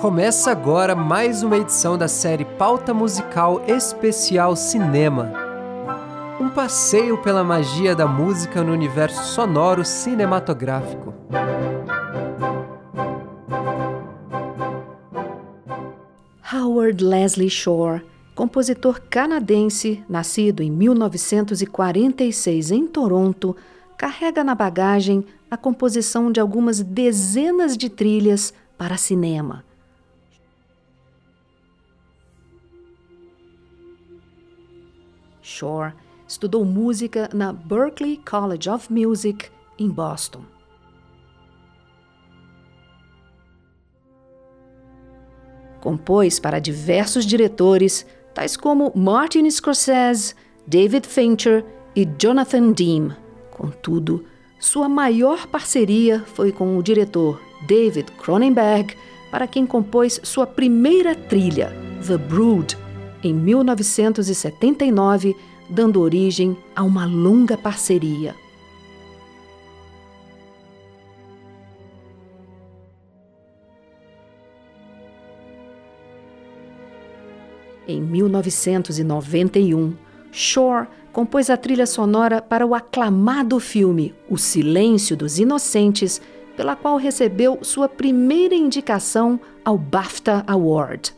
Começa 0.00 0.50
agora 0.50 0.94
mais 0.94 1.42
uma 1.42 1.56
edição 1.56 1.98
da 1.98 2.08
série 2.08 2.44
Pauta 2.44 2.94
Musical 2.94 3.62
Especial 3.66 4.56
Cinema. 4.56 5.32
Um 6.40 6.48
passeio 6.48 7.18
pela 7.18 7.44
magia 7.44 7.94
da 7.94 8.06
música 8.06 8.62
no 8.62 8.72
universo 8.72 9.22
sonoro 9.34 9.84
cinematográfico. 9.84 11.12
Howard 16.52 17.04
Leslie 17.04 17.50
Shore, 17.50 18.02
compositor 18.34 19.00
canadense, 19.10 20.02
nascido 20.08 20.62
em 20.62 20.70
1946 20.70 22.70
em 22.70 22.86
Toronto, 22.86 23.54
carrega 24.00 24.42
na 24.42 24.54
bagagem 24.54 25.26
a 25.50 25.58
composição 25.58 26.32
de 26.32 26.40
algumas 26.40 26.80
dezenas 26.80 27.76
de 27.76 27.90
trilhas 27.90 28.54
para 28.78 28.96
cinema 28.96 29.62
Shore 35.42 35.92
estudou 36.26 36.64
música 36.64 37.28
na 37.34 37.52
Berklee 37.52 38.16
College 38.18 38.70
of 38.70 38.90
Music, 38.90 39.50
em 39.78 39.90
Boston. 39.90 40.44
Compôs 45.82 46.40
para 46.40 46.58
diversos 46.58 47.26
diretores, 47.26 48.06
tais 48.32 48.56
como 48.56 48.92
Martin 48.94 49.50
Scorsese, 49.50 50.34
David 50.66 51.06
Fincher 51.06 51.66
e 51.94 52.06
Jonathan 52.18 52.72
Demme. 52.72 53.29
Contudo, 53.60 54.24
sua 54.58 54.88
maior 54.88 55.46
parceria 55.46 56.24
foi 56.34 56.50
com 56.50 56.78
o 56.78 56.82
diretor 56.82 57.38
David 57.66 58.10
Cronenberg, 58.12 58.96
para 59.30 59.46
quem 59.46 59.66
compôs 59.66 60.18
sua 60.22 60.46
primeira 60.46 61.14
trilha, 61.14 61.70
The 62.06 62.16
Brood, 62.16 62.78
em 63.22 63.34
1979, 63.34 65.36
dando 65.68 66.00
origem 66.00 66.56
a 66.74 66.82
uma 66.82 67.04
longa 67.04 67.58
parceria. 67.58 68.34
Em 77.86 78.00
1991, 78.00 79.94
Shore 80.32 80.86
compôs 81.12 81.50
a 81.50 81.56
trilha 81.56 81.86
sonora 81.86 82.40
para 82.40 82.66
o 82.66 82.74
aclamado 82.74 83.58
filme 83.58 84.14
O 84.28 84.36
Silêncio 84.36 85.16
dos 85.16 85.38
Inocentes, 85.38 86.20
pela 86.56 86.76
qual 86.76 86.96
recebeu 86.96 87.58
sua 87.62 87.88
primeira 87.88 88.54
indicação 88.54 89.40
ao 89.64 89.76
BAFTA 89.76 90.44
Award. 90.46 91.14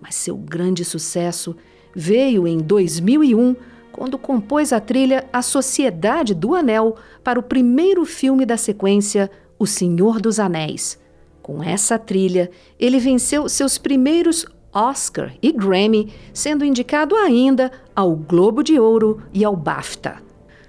Mas 0.00 0.14
seu 0.14 0.36
grande 0.36 0.84
sucesso 0.84 1.56
veio 1.94 2.46
em 2.46 2.58
2001, 2.58 3.54
quando 3.92 4.18
compôs 4.18 4.72
a 4.72 4.80
trilha 4.80 5.28
A 5.32 5.42
Sociedade 5.42 6.34
do 6.34 6.54
Anel 6.54 6.96
para 7.22 7.38
o 7.38 7.42
primeiro 7.42 8.04
filme 8.04 8.44
da 8.44 8.56
sequência 8.56 9.30
O 9.58 9.66
Senhor 9.66 10.20
dos 10.20 10.40
Anéis. 10.40 10.98
Com 11.42 11.62
essa 11.62 11.98
trilha, 11.98 12.50
ele 12.78 12.98
venceu 12.98 13.48
seus 13.48 13.76
primeiros 13.76 14.46
Oscar 14.72 15.32
e 15.42 15.52
Grammy, 15.52 16.12
sendo 16.32 16.64
indicado 16.64 17.14
ainda 17.16 17.70
ao 17.94 18.16
Globo 18.16 18.62
de 18.62 18.78
Ouro 18.78 19.22
e 19.32 19.44
ao 19.44 19.54
BAFTA. 19.54 20.16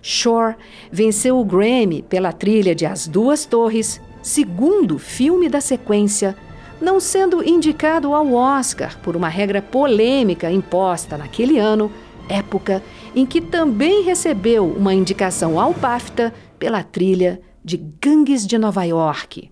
Shore 0.01 0.55
venceu 0.91 1.39
o 1.39 1.45
Grammy 1.45 2.01
pela 2.01 2.33
trilha 2.33 2.75
de 2.75 2.85
As 2.85 3.07
Duas 3.07 3.45
Torres, 3.45 4.01
segundo 4.21 4.99
filme 4.99 5.47
da 5.47 5.61
sequência 5.61 6.35
não 6.83 6.99
sendo 6.99 7.41
indicado 7.47 8.13
ao 8.13 8.33
Oscar 8.33 8.99
por 8.99 9.15
uma 9.15 9.29
regra 9.29 9.61
polêmica 9.61 10.51
imposta 10.51 11.17
naquele 11.17 11.57
ano, 11.57 11.89
época 12.27 12.83
em 13.15 13.25
que 13.25 13.39
também 13.39 14.03
recebeu 14.03 14.65
uma 14.67 14.93
indicação 14.93 15.59
ao 15.59 15.73
BAFTA 15.73 16.33
pela 16.59 16.83
trilha 16.83 17.41
de 17.63 17.77
Gangues 17.77 18.45
de 18.45 18.57
Nova 18.57 18.83
York. 18.83 19.49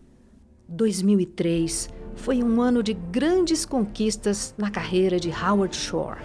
2003 0.67 2.00
foi 2.15 2.43
um 2.43 2.61
ano 2.61 2.83
de 2.83 2.93
grandes 2.93 3.65
conquistas 3.65 4.53
na 4.57 4.69
carreira 4.69 5.19
de 5.19 5.29
Howard 5.29 5.75
Shore. 5.75 6.19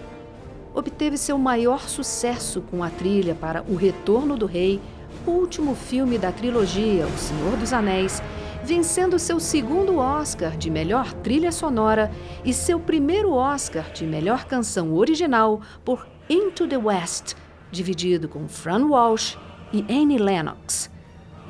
Obteve 0.73 1.17
seu 1.17 1.37
maior 1.37 1.87
sucesso 1.89 2.61
com 2.61 2.83
a 2.83 2.89
trilha 2.89 3.33
para 3.33 3.63
O 3.63 3.75
Retorno 3.75 4.37
do 4.37 4.45
Rei, 4.45 4.79
último 5.25 5.73
filme 5.75 6.17
da 6.17 6.31
trilogia 6.31 7.07
O 7.07 7.17
Senhor 7.17 7.57
dos 7.57 7.73
Anéis, 7.73 8.21
vencendo 8.63 9.17
seu 9.17 9.39
segundo 9.39 9.97
Oscar 9.97 10.55
de 10.55 10.69
melhor 10.69 11.13
trilha 11.13 11.51
sonora 11.51 12.11
e 12.45 12.53
seu 12.53 12.79
primeiro 12.79 13.31
Oscar 13.31 13.91
de 13.91 14.05
melhor 14.05 14.45
canção 14.45 14.93
original 14.93 15.61
por 15.83 16.07
Into 16.29 16.67
the 16.67 16.77
West, 16.77 17.35
dividido 17.71 18.27
com 18.27 18.47
Fran 18.47 18.85
Walsh 18.87 19.37
e 19.73 19.81
Annie 19.89 20.17
Lennox. 20.17 20.91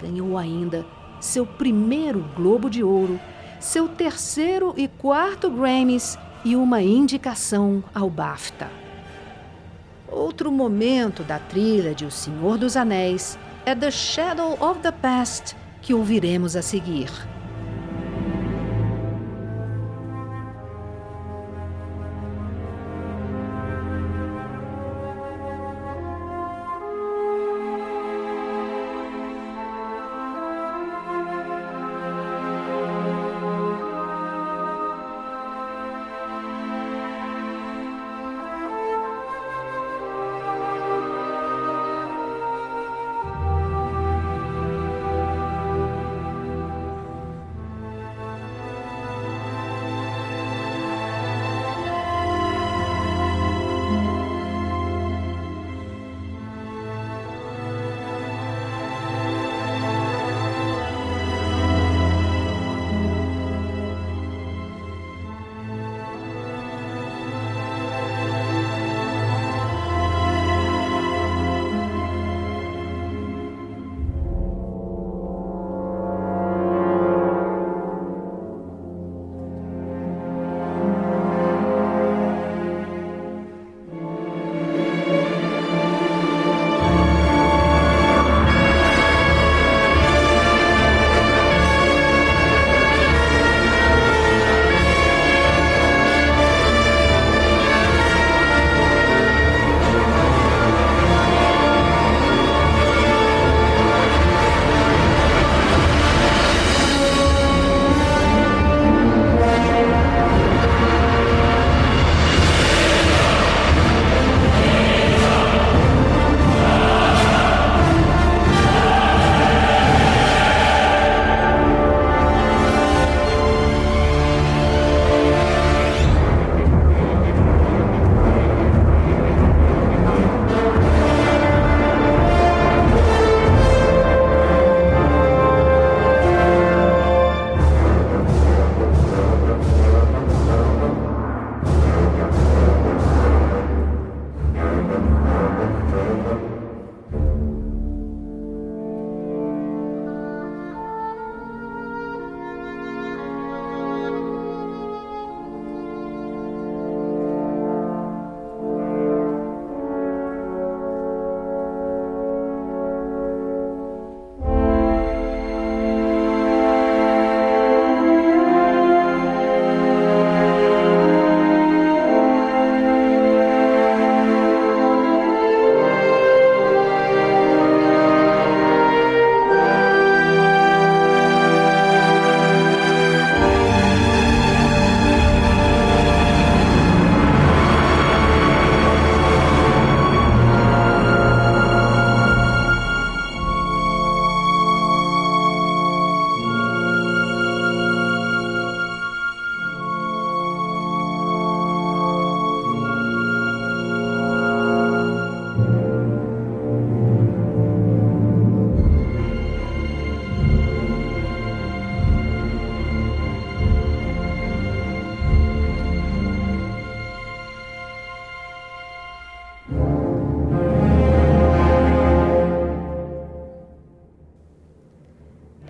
Ganhou 0.02 0.38
ainda 0.38 0.86
seu 1.20 1.46
primeiro 1.46 2.24
Globo 2.36 2.70
de 2.70 2.84
Ouro, 2.84 3.20
seu 3.60 3.88
terceiro 3.88 4.74
e 4.78 4.88
quarto 4.88 5.50
Grammys 5.50 6.18
e 6.46 6.56
uma 6.56 6.82
indicação 6.82 7.84
ao 7.94 8.10
BAFTA. 8.10 8.70
Outro 10.08 10.52
momento 10.52 11.24
da 11.24 11.40
trilha 11.40 11.94
de 11.94 12.06
O 12.06 12.12
Senhor 12.12 12.58
dos 12.58 12.78
Anéis 12.78 13.38
é 13.66 13.76
The 13.76 13.92
Shadow 13.92 14.58
of 14.62 14.80
the 14.80 14.92
Past 14.92 15.56
que 15.82 15.94
ouviremos 15.94 16.56
a 16.56 16.62
seguir. 16.62 17.10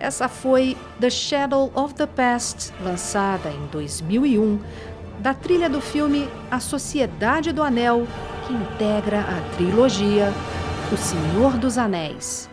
Essa 0.08 0.26
foi 0.26 0.74
The 0.98 1.10
Shadow 1.10 1.70
of 1.74 1.92
the 1.92 2.06
Past, 2.06 2.72
lançada 2.82 3.50
em 3.50 3.66
2001, 3.70 4.58
da 5.18 5.34
trilha 5.34 5.68
do 5.68 5.82
filme 5.82 6.26
A 6.50 6.58
Sociedade 6.58 7.52
do 7.52 7.62
Anel, 7.62 8.08
que 8.46 8.54
integra 8.54 9.20
a 9.20 9.54
trilogia 9.54 10.32
O 10.90 10.96
Senhor 10.96 11.58
dos 11.58 11.76
Anéis. 11.76 12.48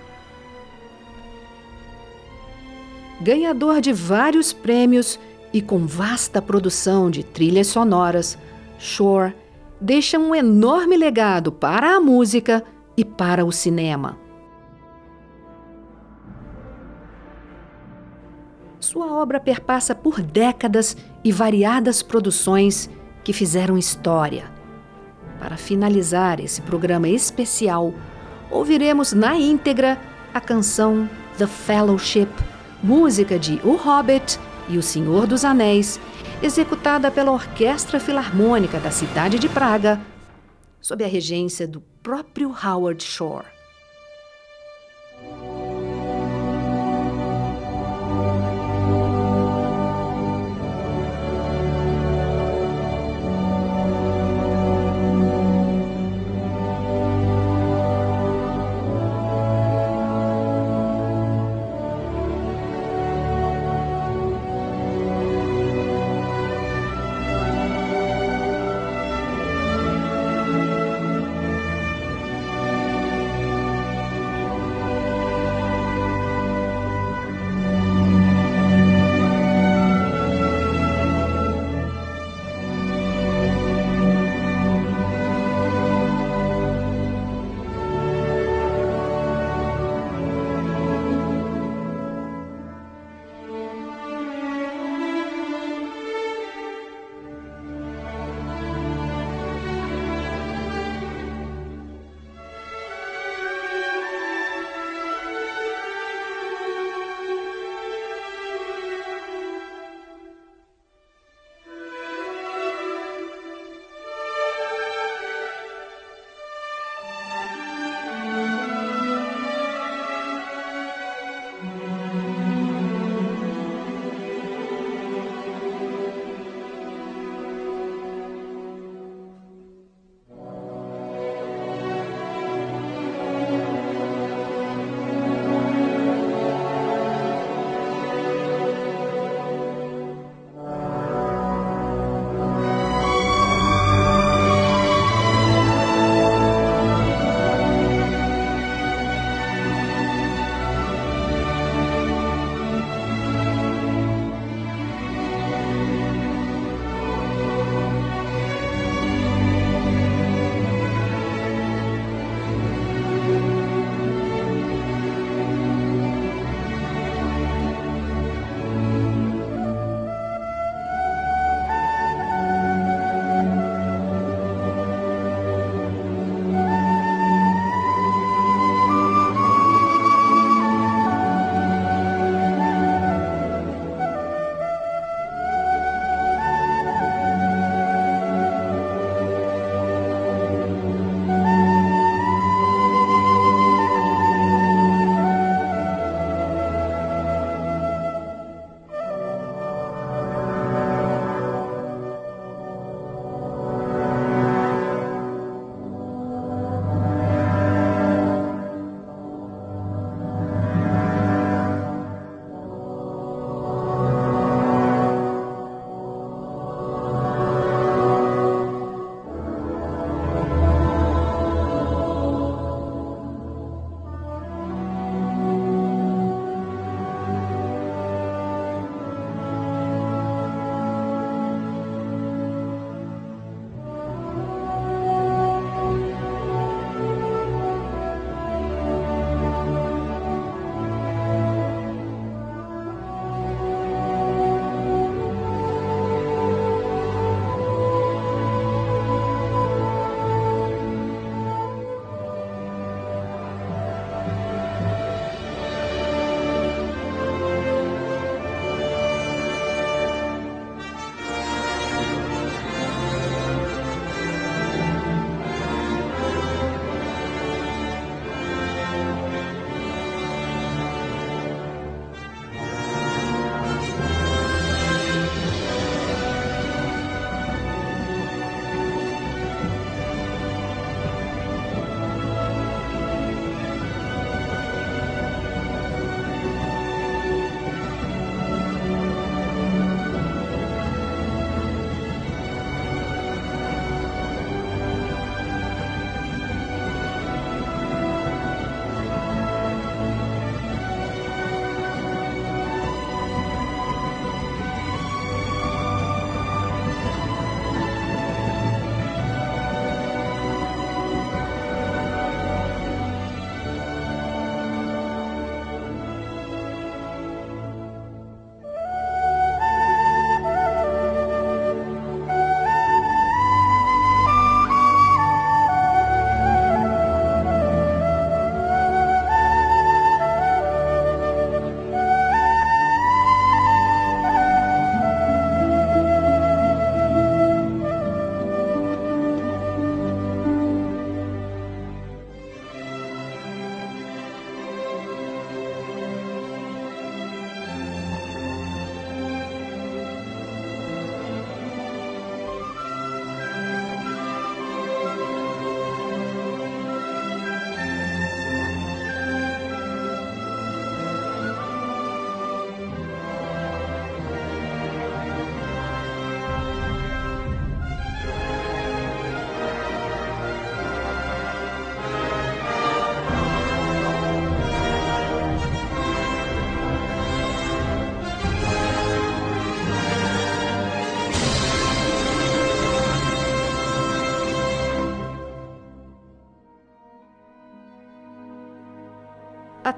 Ganhador 3.22 3.80
de 3.80 3.94
vários 3.94 4.52
prêmios 4.52 5.18
e 5.54 5.62
com 5.62 5.88
vasta 5.88 6.42
produção 6.42 7.10
de 7.10 7.24
trilhas 7.24 7.68
sonoras, 7.68 8.38
Shore 8.78 9.34
deixa 9.80 10.20
um 10.20 10.36
enorme 10.36 10.98
legado 10.98 11.54
para 11.54 11.96
a 11.96 12.02
música 12.02 12.66
e 12.98 13.06
para 13.06 13.46
o 13.46 13.52
cinema. 13.54 14.25
Sua 18.86 19.12
obra 19.12 19.40
perpassa 19.40 19.96
por 19.96 20.22
décadas 20.22 20.96
e 21.24 21.32
variadas 21.32 22.04
produções 22.04 22.88
que 23.24 23.34
fizeram 23.34 23.80
história. 23.80 24.52
Para 25.40 25.58
finalizar 25.58 26.40
esse 26.40 26.62
programa 26.62 27.10
especial, 27.10 27.96
ouviremos 28.52 29.12
na 29.12 29.36
íntegra 29.36 30.00
a 30.32 30.40
canção 30.40 31.10
The 31.36 31.48
Fellowship, 31.48 32.30
música 32.84 33.40
de 33.40 33.60
O 33.64 33.76
Hobbit 33.76 34.40
e 34.70 34.78
O 34.78 34.84
Senhor 34.84 35.26
dos 35.26 35.44
Anéis, 35.44 36.00
executada 36.44 37.10
pela 37.10 37.32
Orquestra 37.32 38.00
Filarmônica 38.00 38.80
da 38.80 38.92
cidade 38.92 39.40
de 39.40 39.50
Praga, 39.50 40.00
sob 40.80 41.04
a 41.04 41.08
regência 41.08 41.68
do 41.68 41.82
próprio 42.04 42.54
Howard 42.64 43.04
Shore. 43.04 43.55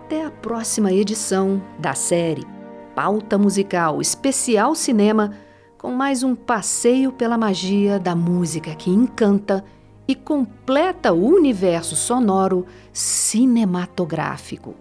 Até 0.07 0.23
a 0.23 0.31
próxima 0.31 0.93
edição 0.93 1.61
da 1.77 1.93
série 1.93 2.47
Pauta 2.95 3.37
Musical 3.37 3.99
Especial 3.99 4.73
Cinema, 4.73 5.33
com 5.77 5.91
mais 5.91 6.23
um 6.23 6.33
passeio 6.33 7.11
pela 7.11 7.37
magia 7.37 7.99
da 7.99 8.15
música 8.15 8.73
que 8.73 8.89
encanta 8.89 9.65
e 10.07 10.15
completa 10.15 11.11
o 11.11 11.27
universo 11.27 11.97
sonoro 11.97 12.65
cinematográfico. 12.93 14.75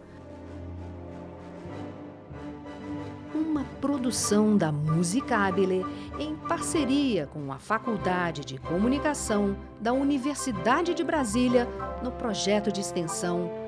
Uma 3.35 3.64
produção 3.80 4.56
da 4.56 4.71
Musicabile 4.71 5.85
em 6.21 6.37
parceria 6.37 7.26
com 7.26 7.52
a 7.52 7.59
Faculdade 7.59 8.45
de 8.45 8.59
Comunicação 8.59 9.56
da 9.80 9.92
Universidade 9.92 10.95
de 10.95 11.02
Brasília 11.02 11.68
no 12.00 12.12
projeto 12.12 12.71
de 12.71 12.80
extensão 12.80 13.65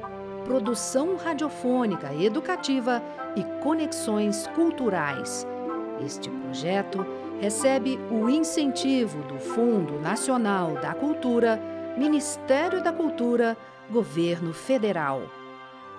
Produção 0.49 1.17
Radiofônica 1.17 2.11
Educativa 2.15 3.03
e 3.37 3.45
Conexões 3.63 4.47
Culturais. 4.55 5.47
Este 6.03 6.31
projeto 6.31 7.07
recebe 7.39 7.99
o 8.11 8.31
incentivo 8.31 9.23
do 9.25 9.39
Fundo 9.39 10.01
Nacional 10.01 10.73
da 10.77 10.95
Cultura, 10.95 11.61
Ministério 11.99 12.83
da 12.83 12.91
Cultura, 12.91 13.59
Governo 13.91 14.55
Federal. 14.55 15.21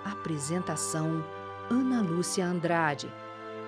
Apresentação: 0.04 1.24
Ana 1.70 2.02
Lúcia 2.02 2.44
Andrade. 2.44 3.08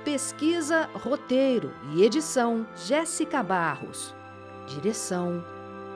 Pesquisa, 0.05 0.91
roteiro 0.95 1.71
e 1.95 2.03
edição: 2.03 2.67
Jéssica 2.75 3.41
Barros. 3.41 4.13
Direção: 4.67 5.45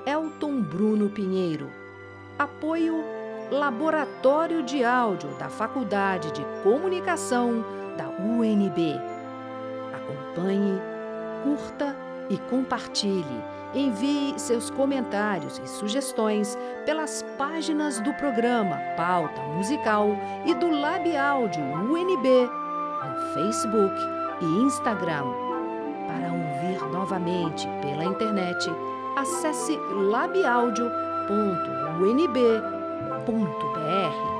Elton 0.06 0.62
Bruno 0.62 1.10
Pinheiro. 1.10 1.72
Apoio: 2.38 3.15
Laboratório 3.50 4.62
de 4.62 4.82
Áudio 4.84 5.30
da 5.38 5.48
Faculdade 5.48 6.32
de 6.32 6.44
Comunicação 6.64 7.64
da 7.96 8.08
UNB. 8.08 9.00
Acompanhe 9.94 10.80
curta 11.44 11.96
e 12.28 12.36
compartilhe. 12.38 13.44
Envie 13.72 14.38
seus 14.38 14.70
comentários 14.70 15.58
e 15.58 15.68
sugestões 15.68 16.56
pelas 16.84 17.22
páginas 17.36 18.00
do 18.00 18.12
programa 18.14 18.76
Pauta 18.96 19.40
Musical 19.42 20.16
e 20.44 20.54
do 20.54 20.70
Lab 20.70 21.16
Áudio 21.16 21.62
UNB 21.62 22.50
no 23.04 23.34
Facebook 23.34 23.94
e 24.40 24.44
Instagram. 24.62 25.24
Para 26.08 26.32
ouvir 26.32 26.82
novamente 26.92 27.68
pela 27.80 28.04
internet, 28.04 28.70
acesse 29.16 29.78
labiaudio.unb.br. 33.26 34.35